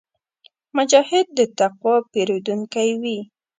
[0.77, 3.19] مجاهد د تقوا پېرودونکی وي.